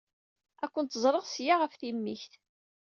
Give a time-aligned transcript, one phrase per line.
[0.63, 2.33] Ad kent-ẓreɣ seg-a ɣef timikt.